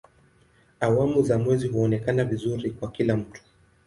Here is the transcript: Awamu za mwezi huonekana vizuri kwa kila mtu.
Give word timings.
Awamu 0.79 1.21
za 1.23 1.39
mwezi 1.39 1.67
huonekana 1.67 2.25
vizuri 2.25 2.71
kwa 2.71 2.91
kila 2.91 3.17
mtu. 3.17 3.41